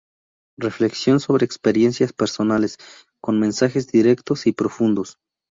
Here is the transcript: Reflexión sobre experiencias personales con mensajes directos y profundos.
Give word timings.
Reflexión 0.57 1.19
sobre 1.19 1.45
experiencias 1.45 2.11
personales 2.11 2.77
con 3.21 3.39
mensajes 3.39 3.85
directos 3.85 4.47
y 4.47 4.51
profundos. 4.51 5.19